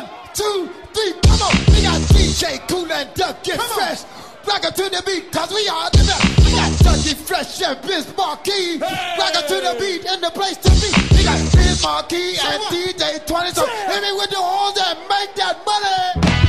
[0.00, 1.56] One, two, three, come on.
[1.68, 4.04] We got DJ Cool and Duck, get come fresh.
[4.04, 4.10] On.
[4.48, 6.44] Rock to the beat, cause we are the best.
[6.44, 8.78] We got Dougie Fresh and Biz Markie.
[8.78, 9.18] Hey.
[9.18, 11.16] Rock to the beat and the place to be.
[11.16, 12.62] We got Biz Markie and?
[12.72, 16.39] DJ 20, so hit me with the horns and make that money.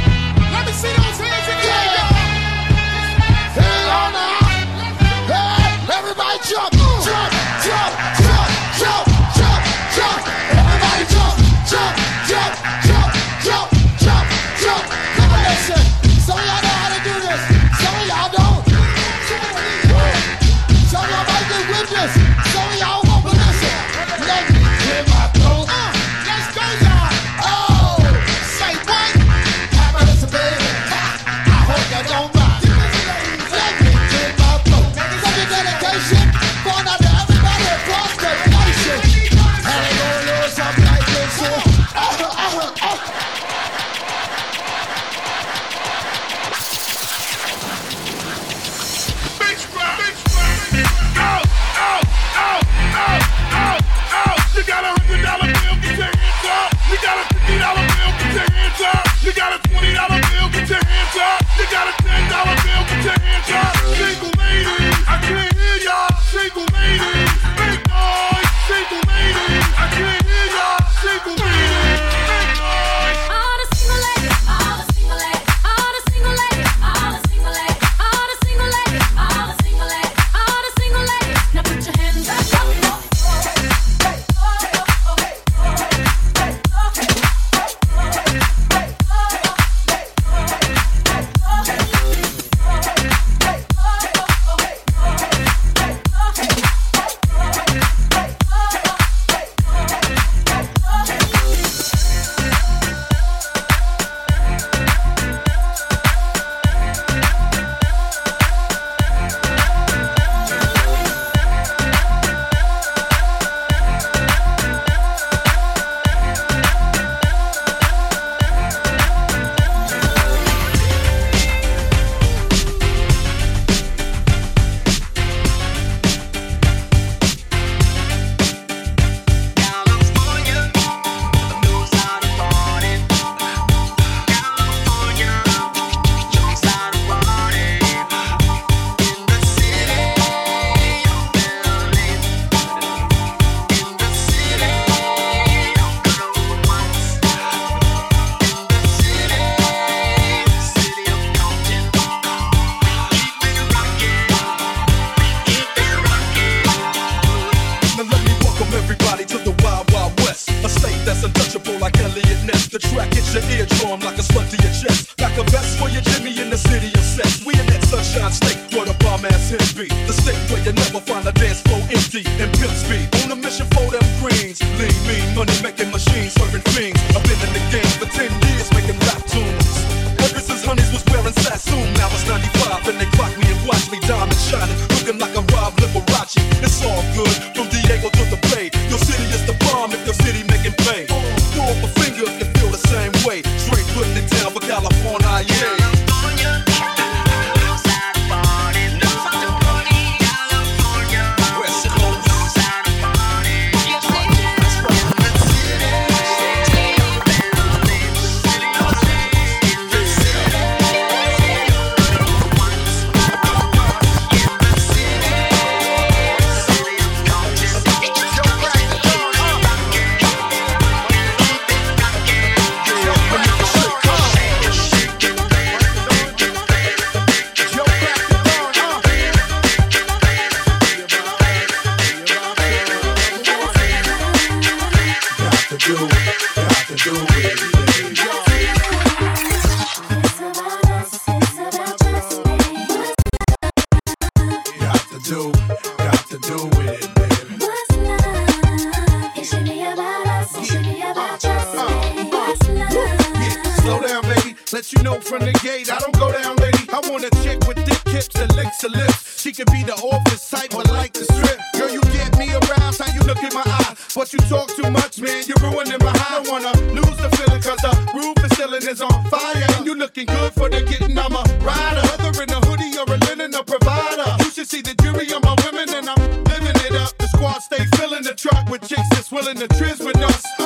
[274.52, 277.18] should see the jury on my women, and I'm living it up.
[277.18, 280.61] The squad stay filling the truck with chicks that's willing to trizz with us.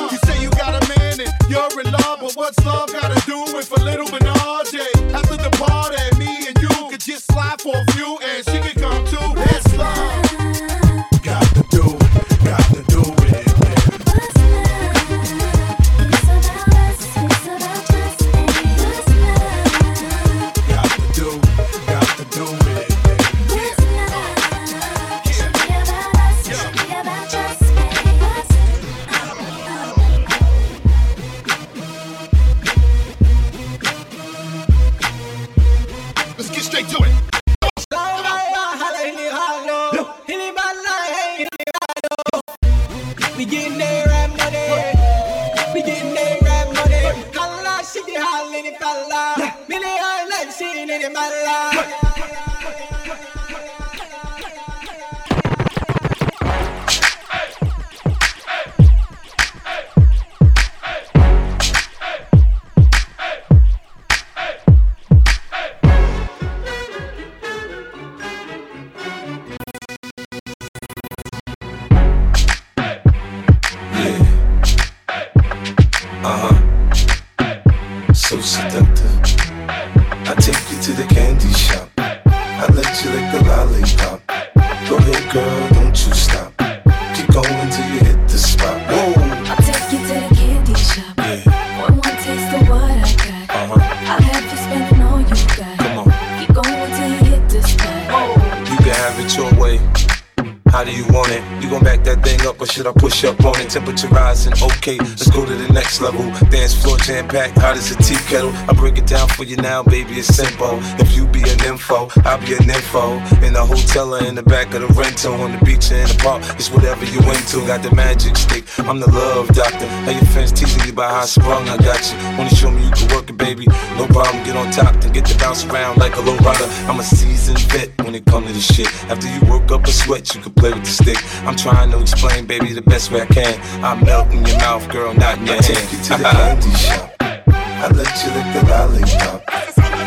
[103.76, 104.54] temperature rising.
[104.54, 106.24] Okay, let's go to the next level.
[106.48, 108.50] Dance floor jam packed, hot as a tea kettle.
[108.70, 110.14] I break it down for you now, baby.
[110.14, 110.78] It's simple.
[110.98, 113.18] If you be an info, I'll be an info.
[113.44, 116.08] In the hotel or in the back of the rental, on the beach or in
[116.08, 117.66] the park, it's whatever you into.
[117.66, 118.64] Got the magic stick.
[118.88, 119.86] I'm the love doctor.
[120.08, 122.16] Now your fans teasing you by how strong sprung I got you.
[122.38, 123.66] Wanna show me you can work it, baby?
[123.96, 126.66] No problem, get on top, then get to bounce around like a low rider.
[126.88, 128.88] I'm a seasoned vet when it comes to this shit.
[129.10, 131.18] After you work up a sweat, you can play with the stick.
[131.46, 133.58] I'm trying to explain, baby, the best way I can.
[133.84, 135.60] I'm melting your mouth, girl, not in your I.
[135.60, 137.16] Take you to the candy shop.
[137.20, 139.46] I let you lick the lollipop.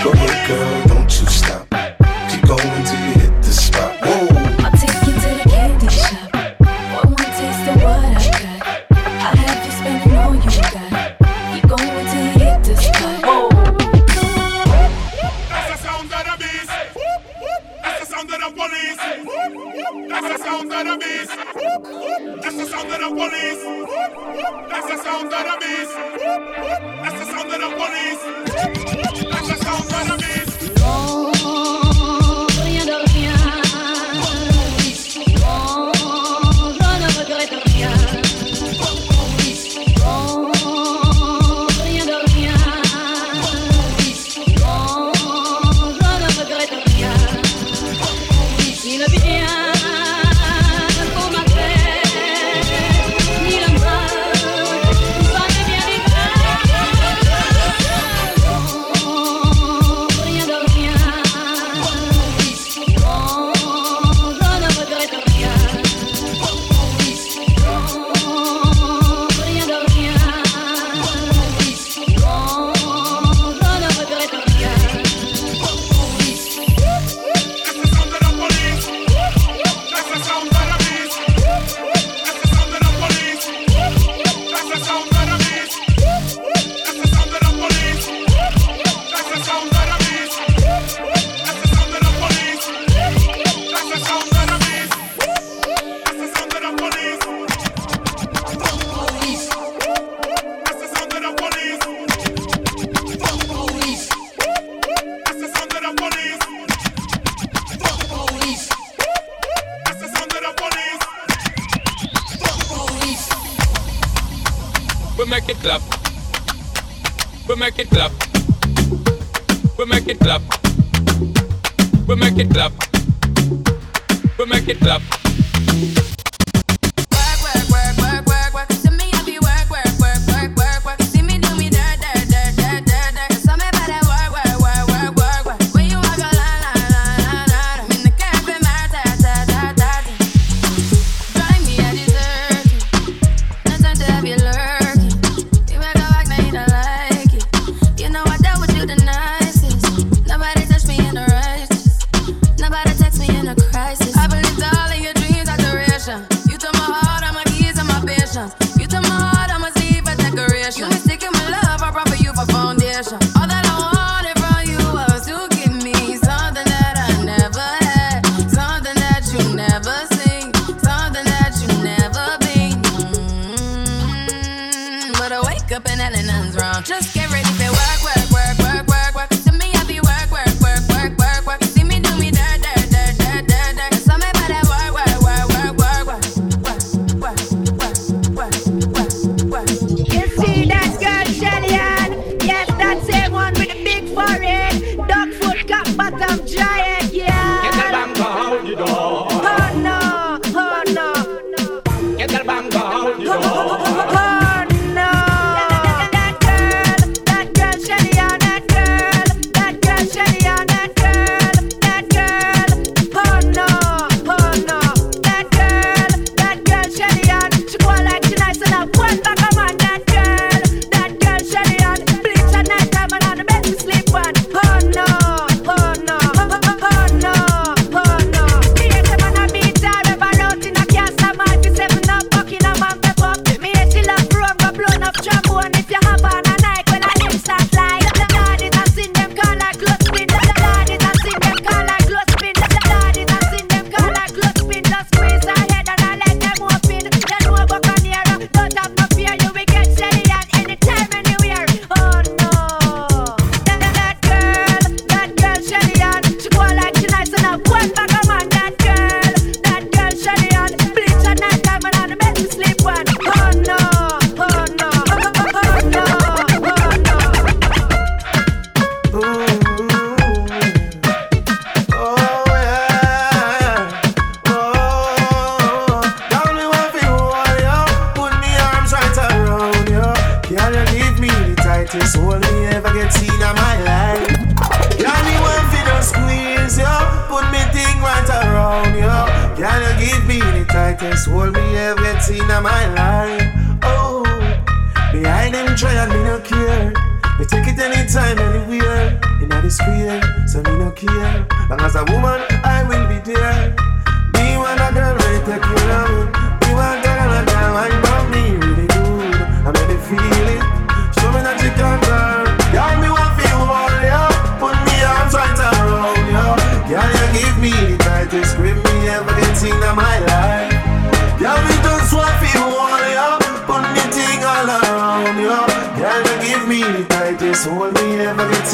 [0.03, 1.67] Go ahead, girl, don't you stop.
[2.29, 2.98] Keep going to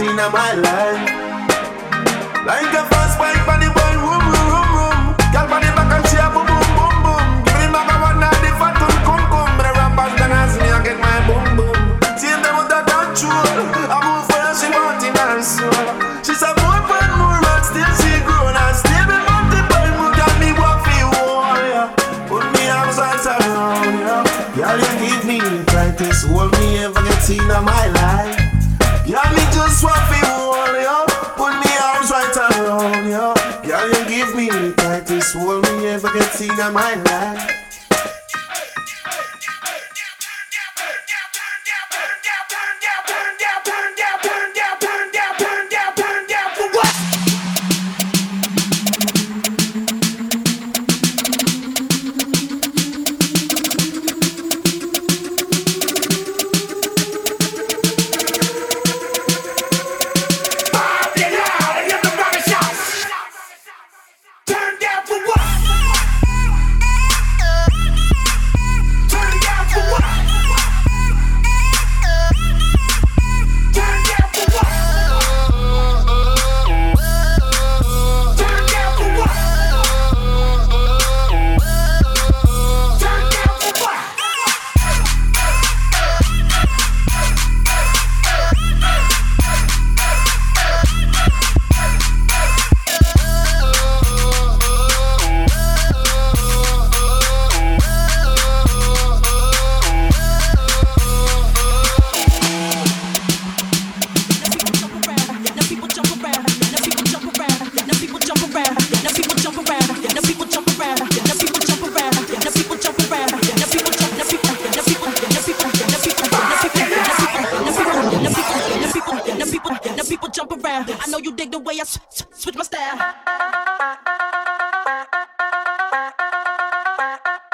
[0.09, 1.24] in my life.
[36.71, 37.04] mine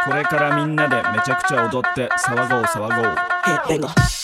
[0.03, 4.20] これからみんなでめちゃくちゃ踊って騒ごう騒ごう。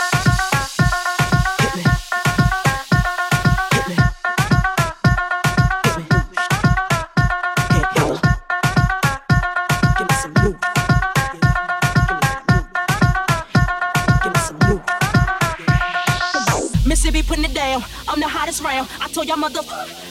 [19.23, 19.61] Y'all mother,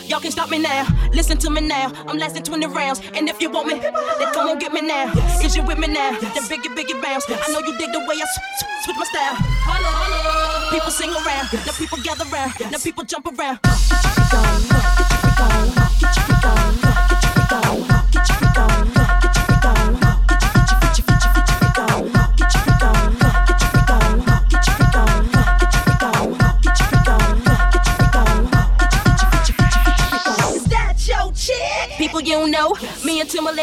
[0.06, 0.86] y'all can stop me now.
[1.12, 1.92] Listen to me now.
[2.06, 3.00] I'm lasting 20 rounds.
[3.14, 5.12] And if you want me, then come on get me now.
[5.42, 6.10] Is you with me now?
[6.18, 7.24] The bigger, bigger bounce.
[7.28, 9.36] I know you dig the way I sw- sw- switch my style.
[9.38, 10.70] Hello, hello.
[10.70, 11.52] People sing around.
[11.66, 12.52] Now people gather around.
[12.72, 15.05] Now people jump around.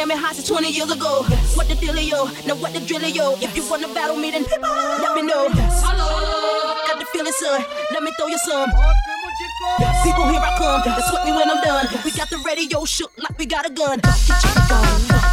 [0.08, 1.24] Been hot since 20 years ago.
[1.56, 2.28] What the dealio?
[2.46, 3.42] Now what the drill, drillio?
[3.42, 5.48] If you wanna battle me, then let me know.
[5.54, 7.64] Hello, Got the feeling, son.
[7.92, 8.70] Let me throw you some.
[10.04, 10.82] People, here I come.
[10.86, 11.88] That's what me when I'm done.
[12.04, 14.00] We got the radio shook like we got a gun.
[14.04, 15.33] Now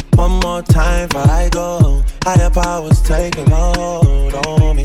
[0.15, 2.03] One more time before I go.
[2.23, 4.83] Higher powers taking hold on me.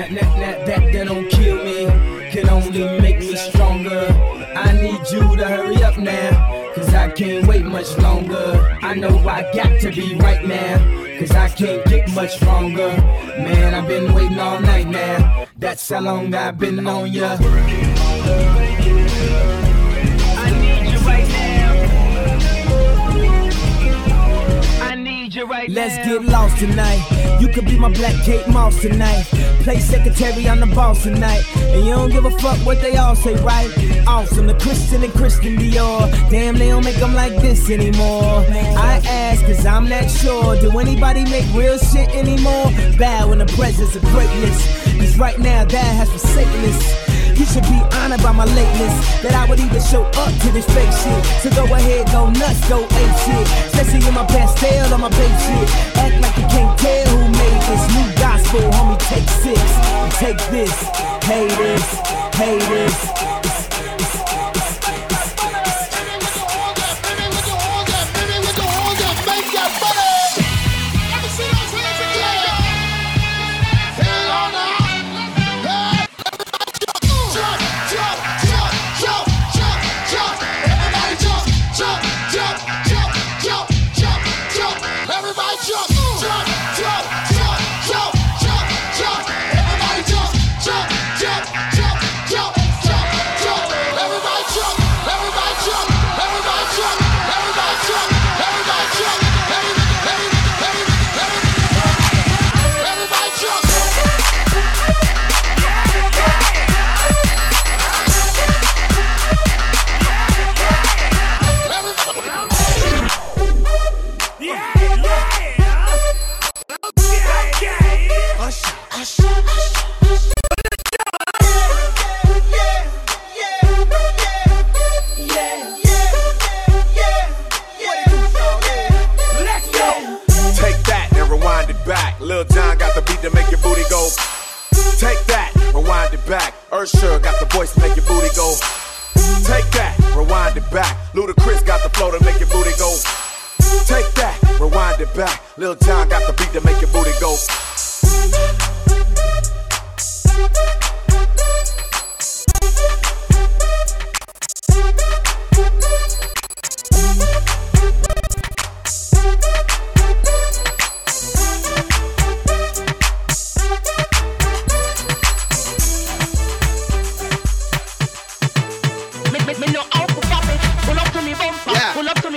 [0.00, 4.06] That, that, that, that, that don't kill me, can only make me stronger.
[4.56, 8.78] I need you to hurry up now, cause I can't wait much longer.
[8.82, 10.78] I know I got to be right now,
[11.18, 12.88] cause I can't get much stronger.
[13.36, 17.36] Man, I've been waiting all night now, that's how long I've been on ya.
[17.38, 17.38] I
[20.58, 21.72] need you right now.
[24.82, 27.38] I need you right Let's get lost tonight.
[27.40, 29.24] You could be my black Kate Moss tonight.
[29.62, 31.44] Play secretary on the boss tonight.
[31.56, 33.70] And you don't give a fuck what they all say, right?
[34.06, 36.10] Awesome, the Christian and Christian Dior.
[36.30, 38.46] Damn, they don't make them like this anymore.
[38.48, 40.58] I ask, cause I'm not sure.
[40.58, 42.72] Do anybody make real shit anymore?
[42.98, 44.89] Bow in the presence of greatness.
[45.00, 46.80] Cause right now, that has forsaken us.
[47.38, 48.94] You should be honored by my lateness.
[49.24, 51.20] That I would even show up to this fake shit.
[51.40, 53.46] So go ahead, go nuts, go ape shit.
[53.72, 55.66] Especially in my pastel on my babe shit.
[55.96, 59.00] Act like you can't tell who made this new gospel, homie.
[59.08, 60.74] Take six take this.
[61.24, 61.84] Haters,
[62.36, 63.39] haters.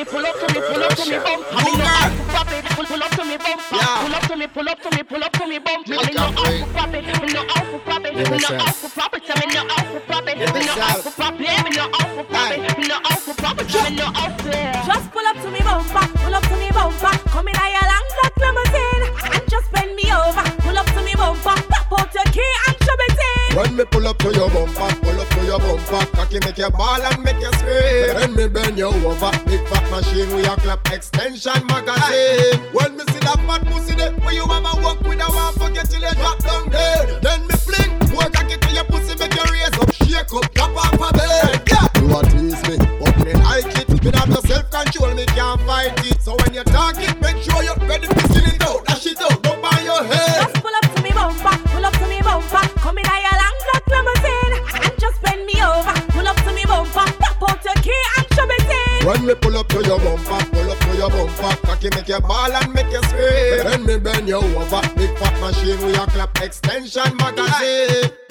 [0.03, 1.45] Me, pull up to me, pull up to me, bump.
[1.51, 2.65] I mean, no out for pop it.
[2.75, 3.61] Pull, pull up to me, bump.
[3.69, 5.87] Pull up to me, pull up to me, pull up to me, bump.
[5.89, 7.03] I mean, no out for pop it.
[7.03, 8.13] Me no out for pop it.
[8.13, 9.23] Me no out for pop it.
[9.23, 10.37] I mean, no out for pop it.
[10.37, 11.47] Me no out for pop it.
[11.63, 12.77] Me no out for pop it.
[12.77, 13.73] Me no out for pop it.
[13.73, 14.51] Me no out for.
[14.83, 17.13] Just pull up to me bumper, pull up to me bumper.
[17.31, 20.43] Come in a long black limousine and just bend me over.
[20.67, 23.55] Pull up to me bumper, pop out your key and shove it in.
[23.57, 26.69] When me pull up to your bumper, pull up to your bumper, cocky make you
[26.71, 28.15] ball and make you scream.
[28.15, 32.59] When me bend you over, big fat machine we a clap extension magazine.
[32.73, 35.89] When me see that fat pussy there, where you mama walk with a one forget
[35.89, 37.21] till you drop down dead.
[37.21, 40.75] Then me fling, more cocky to your pussy make you raise up, shake up, drop
[40.75, 41.61] off a bed.
[41.69, 43.89] Yeah, you a tease me, but me like it.
[44.03, 46.21] Me have no self control, me can't fight it.
[46.21, 47.13] So when you talk it,
[62.21, 63.65] cocky make you ball and make you scream.
[63.65, 68.22] When me bend you over, big fat machine we a clap extension magazine.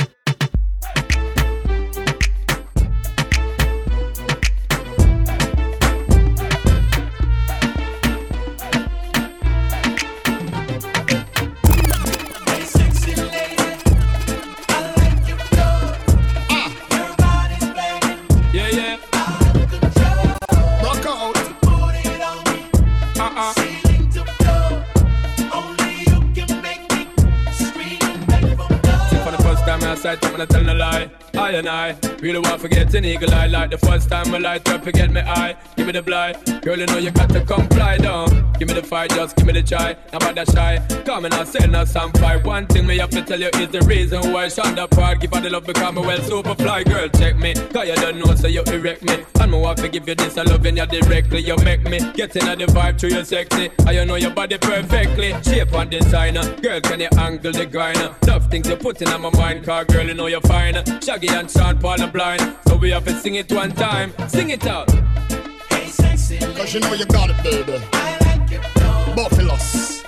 [32.22, 33.48] Really want to forget an eagle eye.
[33.48, 35.56] Like the first time I light up, forget me eye.
[35.83, 36.62] Give me the blind.
[36.62, 38.53] Girl, you know you got to comply down.
[38.53, 39.97] Give me the fight, just give me the try.
[40.12, 40.79] Now that shy.
[41.05, 42.45] Come and I say no some fight.
[42.45, 45.18] One thing me have to tell you is the reason why Shonda part.
[45.18, 46.85] Give her the love because me well super fly.
[46.85, 47.55] Girl, check me.
[47.55, 49.25] Cause you don't know, so you erect me.
[49.40, 51.40] And me want to give you this, I love you directly.
[51.40, 53.73] You make me get in the vibe to your sexy.
[53.81, 55.35] And you know your body perfectly.
[55.42, 56.45] Shape and designer.
[56.61, 58.14] Girl, can you angle the grinder?
[58.21, 59.64] Tough things you put in on my mind.
[59.64, 60.77] Car girl, you know you're fine.
[61.01, 62.57] Shaggy and Sean Paul are blind.
[62.68, 64.12] So we have to sing it one time.
[64.29, 64.88] Sing it out.
[66.40, 67.79] Cause you know you got it, baby.
[69.14, 70.03] Buffaloes.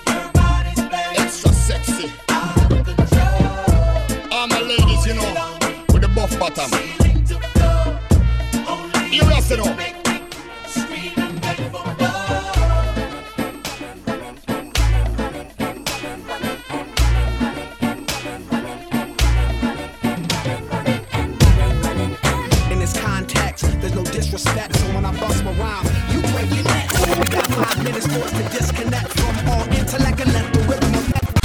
[1.17, 2.13] Extra sexy.
[4.31, 5.59] All my ladies, you know,
[5.93, 6.71] with the buff bottom.
[9.13, 9.94] You rest it up.
[28.15, 31.05] Five minutes for us to disconnect from all intellect and let the rhythm of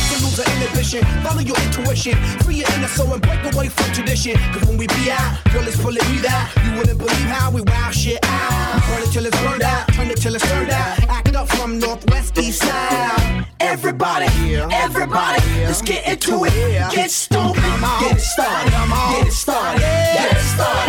[0.09, 1.03] to lose our inhibition.
[1.23, 4.35] Follow your intuition, free your inner soul and break away from tradition.
[4.53, 6.51] Cause when we be out, girl, it's pulling me that.
[6.65, 8.75] You wouldn't believe how we wow shit out.
[8.75, 11.09] We burn it till it's burned out, turn it till it's turned out.
[11.09, 13.45] Act up from northwest east side.
[13.59, 14.27] Everybody,
[14.71, 16.53] everybody, let's get into it.
[16.91, 20.88] Get stoked, get it started, get it started, get it started.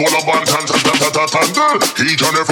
[0.00, 2.06] Solar band, tan, tan, tan, tan, tan, tan, tan.
[2.08, 2.49] Each and every